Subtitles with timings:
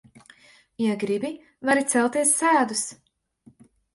[0.83, 1.29] Ja gribi,
[1.69, 2.83] vari celties sēdus.